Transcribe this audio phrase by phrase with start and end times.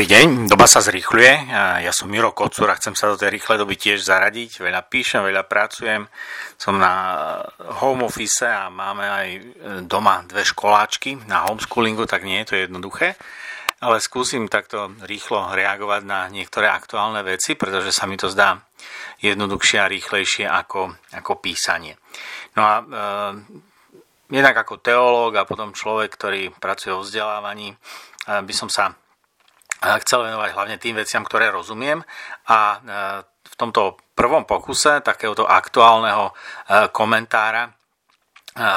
[0.00, 1.52] Dobrý deň, doba sa zrýchľuje.
[1.84, 4.64] Ja som Miro Kocúr a chcem sa do tej rýchlej doby tiež zaradiť.
[4.64, 6.08] Veľa píšem, veľa pracujem.
[6.56, 7.36] Som na
[7.84, 9.28] home office a máme aj
[9.84, 13.20] doma dve školáčky na homeschoolingu, tak nie je to jednoduché.
[13.84, 18.56] Ale skúsim takto rýchlo reagovať na niektoré aktuálne veci, pretože sa mi to zdá
[19.20, 22.00] jednoduchšie a rýchlejšie ako, ako písanie.
[22.56, 22.84] No a e,
[24.32, 27.76] jednak ako teológ a potom človek, ktorý pracuje o vzdelávaní, e,
[28.40, 28.96] by som sa
[29.80, 32.04] chcel venovať hlavne tým veciam, ktoré rozumiem
[32.52, 32.78] a e,
[33.24, 36.32] v tomto prvom pokuse takéhoto aktuálneho e,
[36.92, 37.70] komentára e,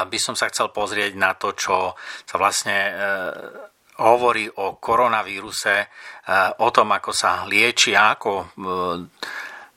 [0.07, 1.91] by som sa chcel pozrieť na to, čo
[2.23, 2.75] sa vlastne
[3.93, 5.85] hovorí o koronavíruse,
[6.57, 8.57] o tom, ako sa lieči, ako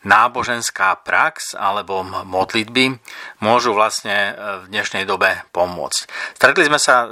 [0.08, 2.96] náboženská prax alebo modlitby
[3.44, 4.32] môžu vlastne
[4.64, 6.32] v dnešnej dobe pomôcť.
[6.32, 7.04] Stretli sme sa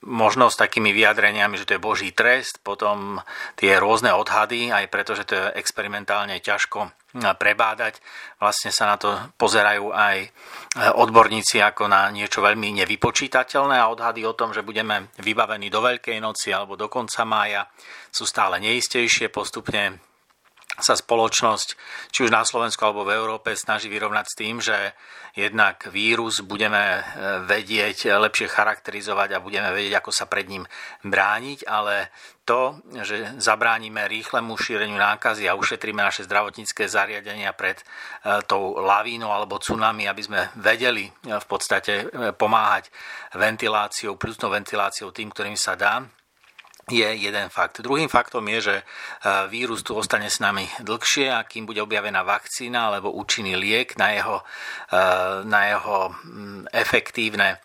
[0.00, 3.20] možno s takými vyjadreniami, že to je Boží trest, potom
[3.56, 7.98] tie rôzne odhady, aj preto, že to je experimentálne ťažko prebádať.
[8.38, 10.28] Vlastne sa na to pozerajú aj e,
[10.94, 16.22] odborníci ako na niečo veľmi nevypočítateľné a odhady o tom, že budeme vybavení do Veľkej
[16.22, 17.66] noci alebo do konca mája
[18.14, 19.26] sú stále neistejšie.
[19.34, 20.09] Postupne
[20.78, 21.68] sa spoločnosť,
[22.14, 24.94] či už na Slovensku alebo v Európe, snaží vyrovnať s tým, že
[25.34, 27.02] jednak vírus budeme e,
[27.46, 30.64] vedieť lepšie charakterizovať a budeme vedieť, ako sa pred ním
[31.06, 32.10] brániť, ale
[32.46, 37.84] to, že zabránime rýchlemu šíreniu nákazy a ušetríme naše zdravotnícke zariadenia pred e,
[38.46, 42.90] tou lavínou alebo tsunami, aby sme vedeli e, v podstate pomáhať
[43.34, 46.02] ventiláciou, plusnou ventiláciou tým, ktorým sa dá,
[46.90, 47.80] je jeden fakt.
[47.80, 48.84] Druhým faktom je, že e,
[49.48, 54.12] vírus tu ostane s nami dlhšie a kým bude objavená vakcína alebo účinný liek na
[54.12, 54.36] jeho,
[54.90, 55.02] e,
[55.46, 57.58] na jeho mm, efektívne e,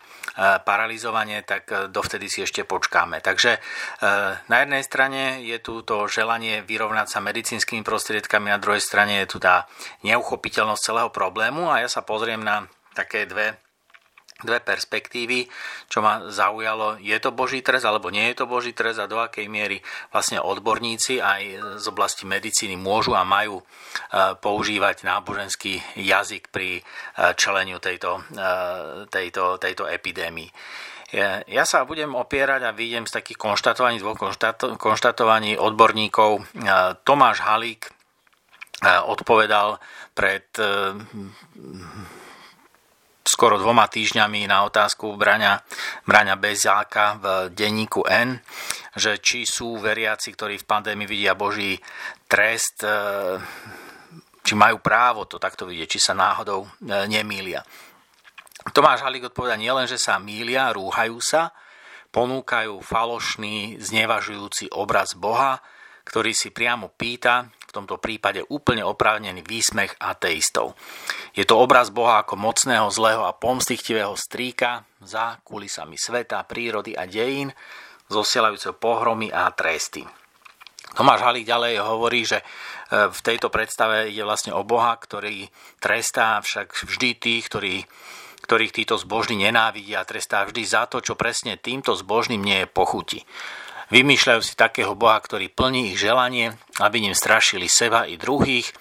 [0.62, 3.18] paralizovanie, tak dovtedy si ešte počkáme.
[3.20, 3.58] Takže
[4.46, 9.26] na jednej strane je tu to želanie vyrovnať sa medicínskymi prostriedkami, na druhej strane je
[9.26, 9.66] tu tá
[10.06, 13.65] neuchopiteľnosť celého problému a ja sa pozriem na také dve
[14.44, 15.48] dve perspektívy,
[15.88, 19.16] čo ma zaujalo, je to Boží trest alebo nie je to Boží trest a do
[19.16, 19.80] akej miery
[20.12, 21.42] vlastne odborníci aj
[21.80, 23.64] z oblasti medicíny môžu a majú e,
[24.36, 26.82] používať náboženský jazyk pri e,
[27.32, 30.52] čeleniu tejto, e, tejto, tejto epidémii.
[31.46, 34.18] Ja sa budem opierať a vidím z takých konštatovaní, dvoch
[34.74, 36.42] konštatovaní odborníkov.
[37.06, 37.86] Tomáš Halík
[39.06, 39.78] odpovedal
[40.18, 40.50] pred
[43.26, 45.66] skoro dvoma týždňami na otázku Braňa,
[46.06, 48.38] Braňa Bezáka v denníku N,
[48.94, 51.74] že či sú veriaci, ktorí v pandémii vidia Boží
[52.30, 52.94] trest, e,
[54.46, 56.68] či majú právo to takto vidieť, či sa náhodou e,
[57.10, 57.66] nemýlia.
[58.70, 61.50] Tomáš Halík odpoveda nielen, že sa mýlia, rúhajú sa,
[62.14, 65.58] ponúkajú falošný, znevažujúci obraz Boha,
[66.06, 70.72] ktorý si priamo pýta, tomto prípade úplne oprávnený výsmech ateistov.
[71.36, 77.04] Je to obraz Boha ako mocného, zlého a pomstichtivého strýka za kulisami sveta, prírody a
[77.04, 77.52] dejín,
[78.08, 80.06] zosielajúceho pohromy a tresty.
[80.96, 82.44] Tomáš Halík ďalej hovorí, že e,
[83.12, 85.44] v tejto predstave ide vlastne o Boha, ktorý
[85.76, 87.74] trestá však vždy tých, ktorí,
[88.48, 92.68] ktorých títo zbožní nenávidia a trestá vždy za to, čo presne týmto zbožným nie je
[92.72, 93.20] pochuti.
[93.86, 98.74] Vymýšľajú si takého Boha, ktorý plní ich želanie, aby ním strašili seba i druhých,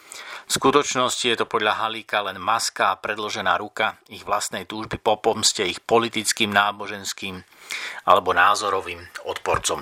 [0.46, 5.18] v skutočnosti je to podľa Halíka len maska a predložená ruka ich vlastnej túžby po
[5.18, 7.42] pomste ich politickým, náboženským
[8.06, 9.82] alebo názorovým odporcom.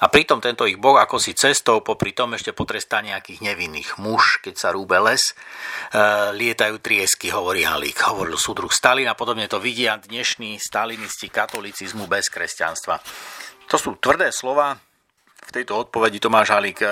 [0.00, 4.40] A pritom tento ich boh ako si cestou, popri tom ešte potrestá nejakých nevinných muž,
[4.40, 5.32] keď sa rúbe les, e,
[6.34, 12.32] lietajú triesky, hovorí Halík, hovoril súdruh Stalin a podobne to vidia dnešní stalinisti katolicizmu bez
[12.32, 12.96] kresťanstva.
[13.70, 14.74] To sú tvrdé slova,
[15.50, 16.88] v tejto odpovedi Tomáš Halík e,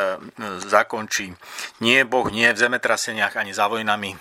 [0.67, 1.31] zakončí.
[1.79, 4.19] Nie Boh, nie v zemetraseniach ani za vojnami.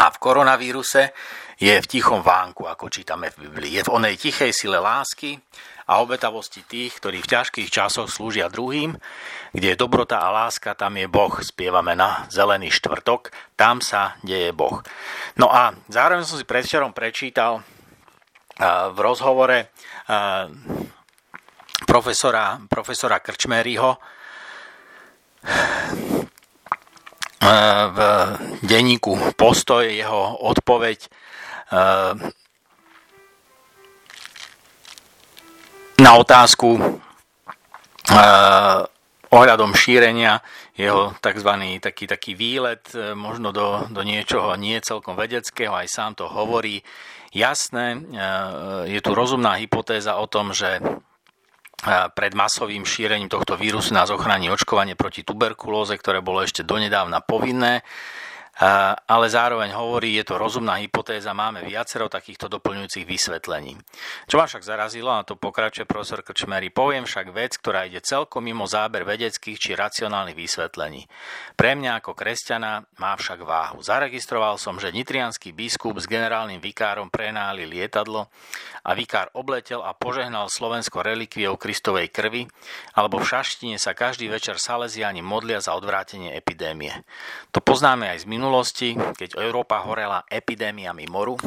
[0.00, 1.12] A v koronavíruse
[1.60, 3.76] je v tichom vánku, ako čítame v Biblii.
[3.76, 5.36] Je v onej tichej sile lásky
[5.84, 8.96] a obetavosti tých, ktorí v ťažkých časoch slúžia druhým,
[9.52, 11.36] kde je dobrota a láska, tam je Boh.
[11.44, 14.80] Spievame na Zelený štvrtok, tam sa deje Boh.
[15.36, 17.62] No a zároveň som si predvčerom prečítal e,
[18.96, 19.66] v rozhovore e,
[21.86, 23.98] profesora, profesora Krčmeryho
[27.92, 27.98] v
[28.62, 32.14] denníku Postoj jeho odpoveď eh,
[35.98, 36.94] na otázku eh,
[39.32, 40.38] ohľadom šírenia
[40.72, 41.50] jeho tzv.
[41.82, 46.86] taký, taký výlet eh, možno do, do niečoho nie celkom vedeckého, aj sám to hovorí.
[47.32, 47.96] Jasné,
[48.92, 50.84] je tu rozumná hypotéza o tom, že
[52.14, 57.82] pred masovým šírením tohto vírusu nás ochráni očkovanie proti tuberkulóze, ktoré bolo ešte donedávna povinné
[58.52, 63.80] ale zároveň hovorí, je to rozumná hypotéza, máme viacero takýchto doplňujúcich vysvetlení.
[64.28, 68.44] Čo ma však zarazilo, a to pokračuje profesor Krčmery, poviem však vec, ktorá ide celkom
[68.44, 71.08] mimo záber vedeckých či racionálnych vysvetlení.
[71.56, 73.80] Pre mňa ako kresťana má však váhu.
[73.80, 78.28] Zaregistroval som, že nitrianský biskup s generálnym vikárom prenáli lietadlo
[78.84, 82.50] a vikár obletel a požehnal Slovensko relikviou Kristovej krvi,
[82.98, 86.92] alebo v Šaštine sa každý večer Salesiani modlia za odvrátenie epidémie.
[87.54, 91.38] To poznáme aj z minulosti, keď Európa horela epidémiami moru.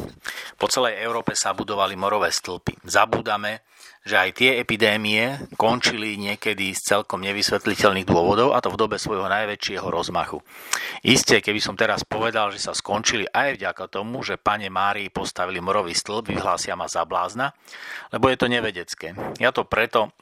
[0.56, 2.88] Po celej Európe sa budovali morové stĺpy.
[2.88, 3.68] Zabúdame,
[4.00, 9.28] že aj tie epidémie končili niekedy z celkom nevysvetliteľných dôvodov, a to v dobe svojho
[9.28, 10.40] najväčšieho rozmachu.
[11.04, 15.60] Isté, keby som teraz povedal, že sa skončili aj vďaka tomu, že pane Márii postavili
[15.60, 17.52] morový stĺp, vyhlásia ma za blázna,
[18.08, 19.12] lebo je to nevedecké.
[19.36, 20.16] Ja to preto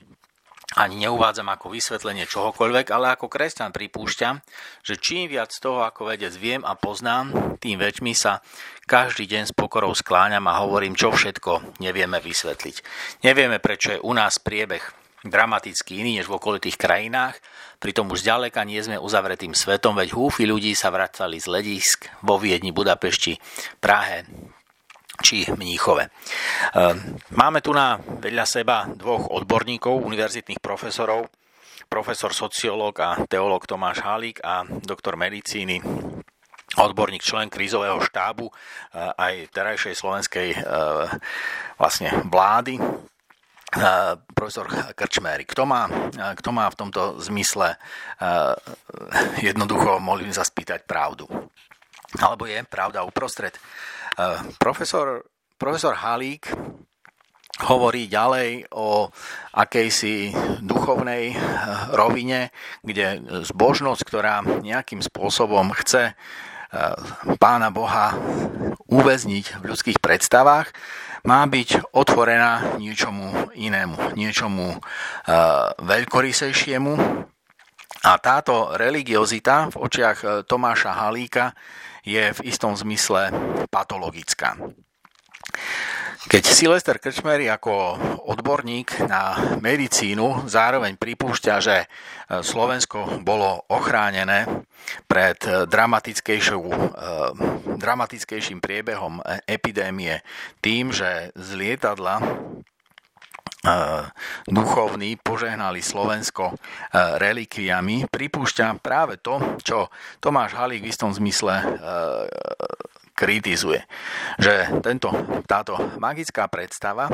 [0.75, 4.43] ani neuvádzam ako vysvetlenie čohokoľvek, ale ako kresťan pripúšťam,
[4.83, 8.43] že čím viac toho ako vedec viem a poznám, tým väčšmi sa
[8.85, 12.77] každý deň s pokorou skláňam a hovorím, čo všetko nevieme vysvetliť.
[13.23, 14.83] Nevieme, prečo je u nás priebeh
[15.25, 17.41] dramaticky iný než v okolitých krajinách,
[17.81, 22.37] pritom už ďaleka nie sme uzavretým svetom, veď húfy ľudí sa vracali z ledisk vo
[22.37, 23.41] Viedni, Budapešti,
[23.81, 24.29] Prahe,
[25.23, 26.09] či Mníchove.
[26.09, 31.31] Ehm, máme tu na vedľa seba dvoch odborníkov, univerzitných profesorov,
[31.87, 35.79] profesor sociológ a teológ Tomáš Halík a doktor medicíny
[36.75, 40.61] odborník, člen krízového štábu eh, aj terajšej slovenskej eh,
[41.79, 44.67] vlastne vlády, eh, profesor
[44.99, 45.47] Krčméry.
[45.47, 45.87] Kto má,
[46.35, 47.79] kto má v tomto zmysle
[49.39, 51.27] jednoducho, mohli sa spýtať pravdu?
[52.23, 53.59] Alebo je pravda uprostred?
[54.15, 55.27] Eh, profesor,
[55.59, 56.47] profesor Halík
[57.67, 59.11] hovorí ďalej o
[59.51, 60.31] akejsi
[60.63, 61.39] duchovnej eh,
[61.99, 62.55] rovine,
[62.87, 66.17] kde zbožnosť, ktorá nejakým spôsobom chce eh,
[67.43, 68.15] pána Boha
[68.87, 70.71] uväzniť v ľudských predstavách,
[71.27, 74.77] má byť otvorená niečomu inému, niečomu
[75.81, 76.93] veľkorysejšiemu.
[78.05, 81.57] A táto religiozita v očiach Tomáša Halíka
[82.05, 83.33] je v istom zmysle
[83.73, 84.55] patologická.
[86.25, 88.01] Keď Silester Krčmery ako
[88.33, 91.85] odborník na medicínu zároveň pripúšťa, že
[92.41, 94.49] Slovensko bolo ochránené
[95.05, 95.69] pred eh,
[97.77, 100.25] dramatickejším priebehom epidémie
[100.65, 102.21] tým, že z lietadla
[104.47, 106.55] duchovní požehnali Slovensko
[106.95, 109.89] relikviami, pripúšťa práve to, čo
[110.19, 111.81] Tomáš Halík v istom zmysle
[113.15, 113.87] kritizuje.
[114.43, 115.15] Že tento,
[115.47, 117.07] táto magická predstava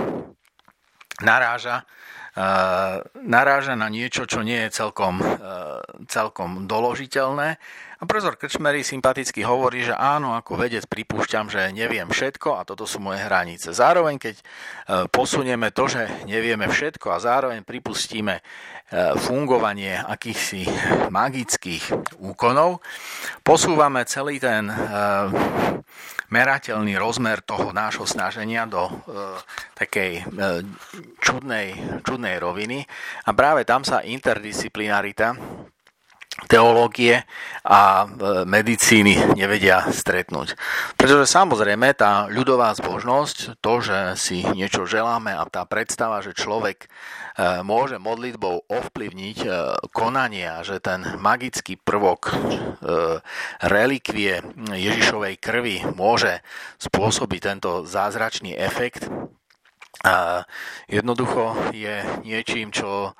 [1.20, 1.84] naráža
[3.27, 5.19] naráža na niečo, čo nie je celkom,
[6.06, 7.59] celkom doložiteľné.
[8.00, 12.88] A profesor Krčmery sympaticky hovorí, že áno, ako vedec pripúšťam, že neviem všetko a toto
[12.88, 13.77] sú moje hranice.
[13.77, 14.41] Zároveň, keď
[15.12, 18.41] posunieme to, že nevieme všetko a zároveň pripustíme
[19.21, 20.65] fungovanie akýchsi
[21.12, 22.81] magických úkonov,
[23.44, 24.73] posúvame celý ten
[26.31, 28.93] merateľný rozmer toho nášho snaženia do e,
[29.75, 30.23] takej e,
[31.19, 31.75] čudnej,
[32.20, 32.84] čudnej roviny
[33.25, 35.32] a práve tam sa interdisciplinarita
[36.44, 37.24] teológie
[37.65, 38.06] a e,
[38.44, 40.53] medicíny nevedia stretnúť.
[41.00, 46.93] Pretože samozrejme tá ľudová zbožnosť, to, že si niečo želáme a tá predstava, že človek
[47.41, 49.48] E, môže modlitbou ovplyvniť e,
[49.96, 52.32] konanie a že ten magický prvok
[53.60, 56.41] relikvie Ježišovej krvi môže
[56.81, 59.08] spôsobiť tento zázračný efekt,
[60.01, 60.47] a
[60.89, 63.13] jednoducho je niečím, čo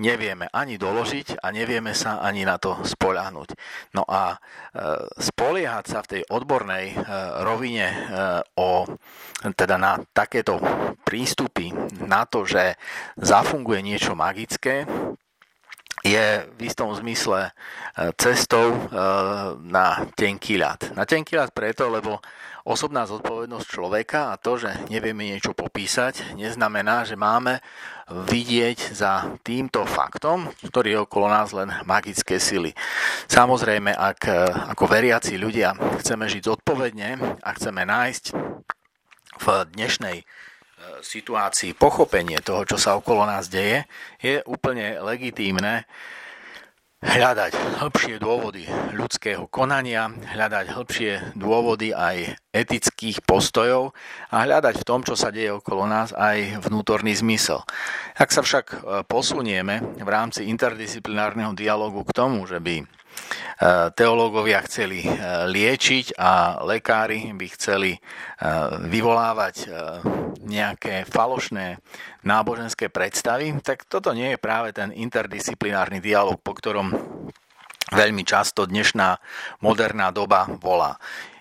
[0.00, 3.48] nevieme ani doložiť a nevieme sa ani na to spoľahnúť.
[3.92, 4.40] No a
[5.20, 6.96] spoliehať sa v tej odbornej
[7.44, 7.86] rovine
[8.56, 8.88] o,
[9.52, 10.56] teda na takéto
[11.04, 12.80] prístupy, na to, že
[13.20, 14.88] zafunguje niečo magické,
[16.08, 17.52] je v istom zmysle
[18.16, 18.72] cestou
[19.60, 20.96] na tenký ľad.
[20.96, 22.22] Na tenký ľad preto, lebo
[22.68, 27.64] osobná zodpovednosť človeka a to, že nevieme niečo popísať, neznamená, že máme
[28.08, 32.76] vidieť za týmto faktom, ktorý je okolo nás len magické sily.
[33.28, 34.20] Samozrejme, ak
[34.76, 38.24] ako veriaci ľudia chceme žiť zodpovedne a chceme nájsť
[39.38, 40.24] v dnešnej e,
[41.02, 43.86] situácii pochopenie toho, čo sa okolo nás deje,
[44.18, 45.86] je úplne legitímne
[46.98, 53.94] hľadať hĺbšie dôvody ľudského konania, hľadať hĺbšie dôvody aj etických postojov
[54.34, 57.62] a hľadať v tom, čo sa deje okolo nás, aj vnútorný zmysel.
[58.18, 62.82] Ak sa však e, posunieme v rámci interdisciplinárneho dialogu k tomu, že by
[63.98, 65.10] teológovia chceli eh,
[65.50, 68.00] liečiť a lekári by chceli eh,
[68.86, 69.56] vyvolávať
[70.48, 71.82] nejaké falošné
[72.24, 76.94] náboženské predstavy, tak toto nie je práve ten interdisciplinárny dialog, po ktorom
[77.92, 79.18] veľmi často dnešná
[79.60, 80.96] moderná doba volá.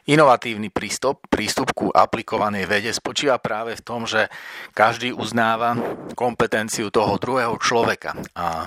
[0.07, 4.31] Inovatívny prístup, prístup ku aplikovanej vede spočíva práve v tom, že
[4.71, 5.75] každý uznáva
[6.15, 8.63] kompetenciu toho druhého človeka a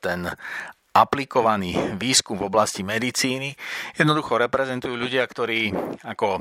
[0.00, 0.32] ten
[0.92, 3.54] aplikovaný výskum v oblasti medicíny.
[3.94, 5.70] Jednoducho reprezentujú ľudia, ktorí
[6.04, 6.38] ako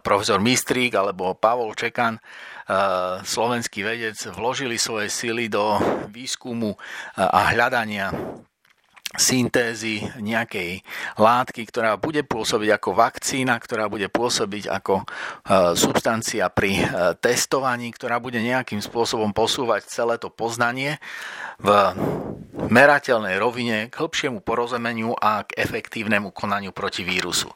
[0.00, 2.16] profesor Mistrík alebo Pavol Čekan,
[3.22, 5.76] slovenský vedec, vložili svoje sily do
[6.08, 6.72] výskumu
[7.16, 8.08] a hľadania
[9.16, 10.84] syntézy nejakej
[11.16, 15.08] látky, ktorá bude pôsobiť ako vakcína, ktorá bude pôsobiť ako
[15.72, 16.84] substancia pri
[17.24, 21.00] testovaní, ktorá bude nejakým spôsobom posúvať celé to poznanie
[21.56, 21.72] v
[22.68, 27.48] merateľnej rovine k hĺbšiemu porozumeniu a k efektívnemu konaniu proti vírusu.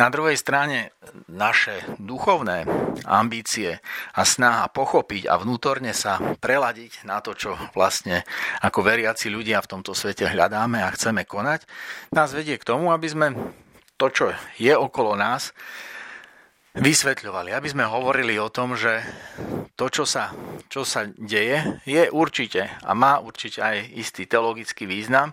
[0.00, 0.96] Na druhej strane
[1.28, 2.64] naše duchovné
[3.04, 3.84] ambície
[4.16, 8.24] a snaha pochopiť a vnútorne sa preladiť na to, čo vlastne
[8.64, 11.68] ako veriaci ľudia v tomto svete hľadáme a chceme konať,
[12.14, 13.26] nás vedie k tomu, aby sme
[14.00, 14.24] to, čo
[14.56, 15.52] je okolo nás,
[16.74, 18.98] vysvetľovali, aby sme hovorili o tom, že
[19.78, 20.34] to, čo sa,
[20.66, 25.30] čo sa deje, je určite a má určite aj istý teologický význam,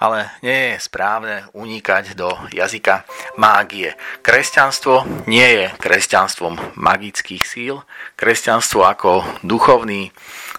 [0.00, 3.04] ale nie je správne unikať do jazyka
[3.36, 3.92] mágie.
[4.24, 7.84] Kresťanstvo nie je kresťanstvom magických síl,
[8.16, 10.08] kresťanstvo ako duchovný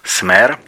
[0.05, 0.61] smer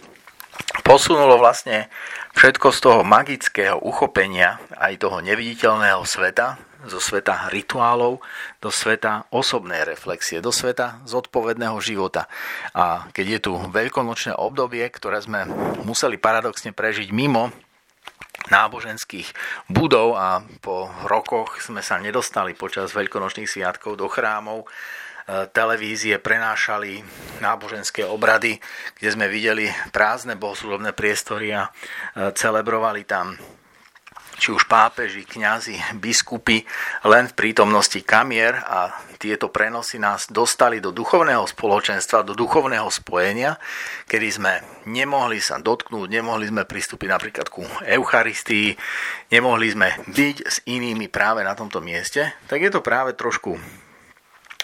[0.81, 1.91] posunulo vlastne
[2.35, 6.57] všetko z toho magického uchopenia aj toho neviditeľného sveta,
[6.89, 8.21] zo sveta rituálov
[8.57, 12.25] do sveta osobnej reflexie, do sveta zodpovedného života.
[12.73, 15.45] A keď je tu veľkonočné obdobie, ktoré sme
[15.85, 17.53] museli paradoxne prežiť mimo
[18.50, 19.38] náboženských
[19.69, 24.65] budov a po rokoch sme sa nedostali počas veľkonočných sviatkov do chrámov,
[25.51, 27.01] televízie prenášali
[27.39, 28.59] náboženské obrady,
[29.00, 31.69] kde sme videli prázdne bohoslužobné priestory a e,
[32.35, 33.39] celebrovali tam
[34.41, 36.65] či už pápeži, kňazi, biskupy,
[37.05, 38.89] len v prítomnosti kamier a
[39.21, 43.61] tieto prenosy nás dostali do duchovného spoločenstva, do duchovného spojenia,
[44.09, 44.53] kedy sme
[44.89, 48.73] nemohli sa dotknúť, nemohli sme pristúpiť napríklad ku Eucharistii,
[49.29, 53.61] nemohli sme byť s inými práve na tomto mieste, tak je to práve trošku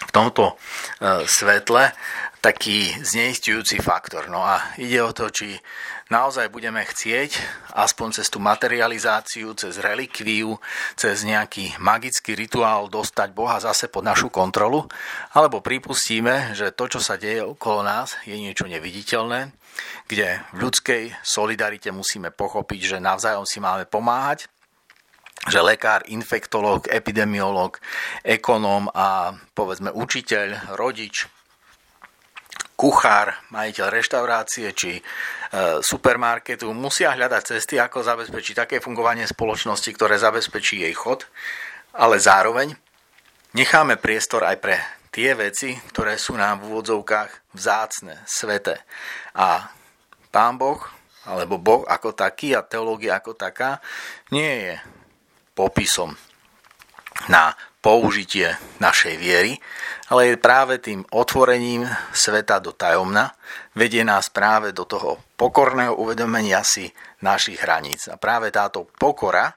[0.06, 0.54] v tomto e,
[1.26, 1.90] svetle
[2.38, 4.30] taký zneistujúci faktor.
[4.30, 5.58] No a ide o to, či
[6.08, 7.34] naozaj budeme chcieť
[7.74, 10.54] aspoň cez tú materializáciu, cez relikviu,
[10.94, 14.86] cez nejaký magický rituál dostať Boha zase pod našu kontrolu,
[15.34, 19.50] alebo pripustíme, že to, čo sa deje okolo nás, je niečo neviditeľné,
[20.06, 24.46] kde v ľudskej solidarite musíme pochopiť, že navzájom si máme pomáhať,
[25.46, 27.78] že lekár, infektológ, epidemiológ,
[28.26, 31.30] ekonóm a povedzme učiteľ, rodič,
[32.78, 35.02] kuchár, majiteľ reštaurácie či e,
[35.82, 41.26] supermarketu musia hľadať cesty, ako zabezpečiť také fungovanie spoločnosti, ktoré zabezpečí jej chod,
[41.98, 42.74] ale zároveň
[43.58, 44.78] necháme priestor aj pre
[45.10, 48.78] tie veci, ktoré sú nám v úvodzovkách vzácne, svete.
[49.34, 49.74] A
[50.30, 50.78] Pán Boh,
[51.26, 53.82] alebo Boh ako taký a teológia ako taká,
[54.30, 54.74] nie je
[55.58, 56.14] popisom
[57.26, 59.58] na použitie našej viery,
[60.06, 61.82] ale je práve tým otvorením
[62.14, 63.34] sveta do tajomna,
[63.74, 66.86] vedie nás práve do toho pokorného uvedomenia si
[67.26, 68.06] našich hraníc.
[68.06, 69.50] A práve táto pokora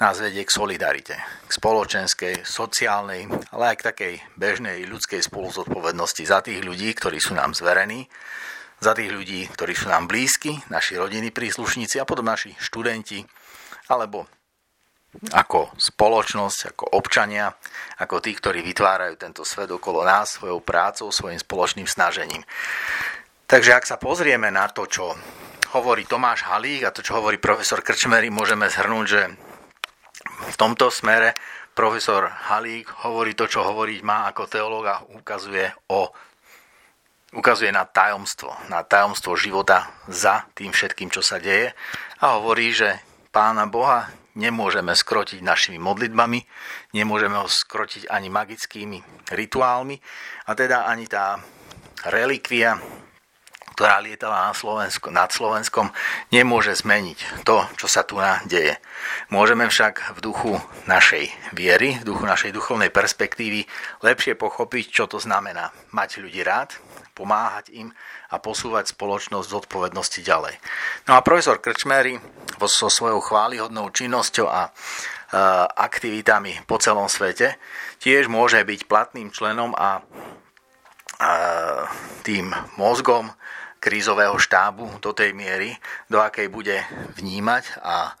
[0.00, 6.40] nás vedie k solidarite, k spoločenskej, sociálnej, ale aj k takej bežnej ľudskej spoluzodpovednosti za
[6.40, 8.08] tých ľudí, ktorí sú nám zverení,
[8.80, 13.20] za tých ľudí, ktorí sú nám blízki, naši rodiny, príslušníci a potom naši študenti,
[13.92, 14.24] alebo
[15.34, 17.50] ako spoločnosť, ako občania,
[17.98, 22.46] ako tí, ktorí vytvárajú tento svet okolo nás svojou prácou, svojim spoločným snažením.
[23.50, 25.10] Takže ak sa pozrieme na to, čo
[25.74, 29.22] hovorí Tomáš Halík a to, čo hovorí profesor Krčmery, môžeme zhrnúť, že
[30.54, 31.34] v tomto smere
[31.74, 36.10] profesor Halík hovorí to, čo hovoriť má ako teológ a ukazuje o
[37.30, 41.70] ukazuje na tajomstvo, na tajomstvo života za tým všetkým, čo sa deje
[42.18, 46.42] a hovorí, že Pána Boha nemôžeme skrotiť našimi modlitbami,
[46.98, 49.94] nemôžeme ho skrotiť ani magickými rituálmi
[50.46, 51.38] a teda ani tá
[52.10, 52.74] relikvia,
[53.78, 55.94] ktorá lietala na Slovensku, nad Slovenskom,
[56.34, 58.18] nemôže zmeniť to, čo sa tu
[58.50, 58.74] deje.
[59.30, 60.58] Môžeme však v duchu
[60.90, 63.62] našej viery, v duchu našej duchovnej perspektívy
[64.02, 66.74] lepšie pochopiť, čo to znamená mať ľudí rád,
[67.20, 67.92] pomáhať im
[68.32, 70.56] a posúvať spoločnosť z odpovednosti ďalej.
[71.04, 72.16] No a profesor Krčmery
[72.64, 74.70] so svojou chválihodnou činnosťou a e,
[75.76, 77.60] aktivitami po celom svete
[78.00, 80.00] tiež môže byť platným členom a
[82.24, 82.48] tým
[82.80, 83.28] mozgom
[83.80, 85.76] krízového štábu do tej miery,
[86.08, 86.84] do akej bude
[87.16, 88.16] vnímať a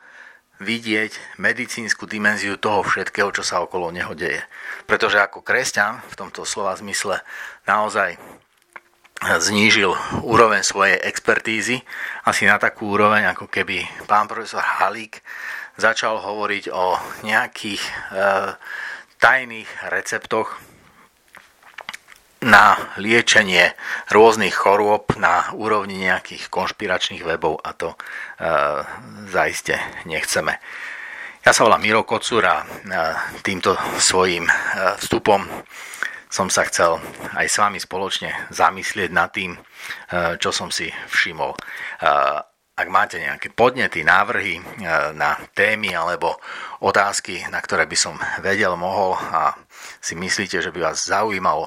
[0.60, 4.44] vidieť medicínsku dimenziu toho všetkého, čo sa okolo neho deje.
[4.84, 7.24] Pretože ako kresťan v tomto slova zmysle
[7.64, 8.20] naozaj
[9.20, 9.92] znížil
[10.24, 11.84] úroveň svojej expertízy
[12.24, 15.20] asi na takú úroveň, ako keby pán profesor Halík
[15.76, 17.92] začal hovoriť o nejakých e,
[19.20, 20.56] tajných receptoch
[22.40, 23.76] na liečenie
[24.08, 27.96] rôznych chorôb na úrovni nejakých konšpiračných webov a to e,
[29.28, 29.76] zaiste
[30.08, 30.56] nechceme.
[31.40, 32.64] Ja sa volám Miro Kocúr a e,
[33.44, 34.52] týmto svojim e,
[35.00, 35.44] vstupom
[36.30, 37.02] som sa chcel
[37.34, 39.60] aj s vami spoločne zamyslieť nad tým, e,
[40.38, 41.52] čo som si všimol.
[41.52, 41.58] E,
[42.80, 44.62] ak máte nejaké podnety, návrhy e,
[45.18, 46.38] na témy alebo
[46.80, 49.58] otázky, na ktoré by som vedel, mohol a
[49.98, 51.66] si myslíte, že by vás zaujímalo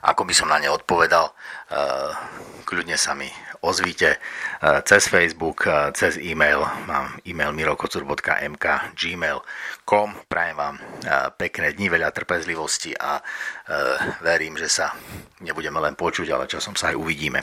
[0.00, 1.34] ako by som na ne odpovedal,
[2.64, 3.28] kľudne sa mi
[3.60, 6.64] ozvíte eh, cez Facebook, eh, cez e-mail.
[6.86, 10.08] Mám e-mail mirokocur.mk gmail.com.
[10.28, 10.76] Prajem vám
[11.36, 13.18] pekné dni, veľa trpezlivosti a
[14.22, 14.94] verím, že sa
[15.42, 17.42] nebudeme len počuť, ale časom sa aj uvidíme.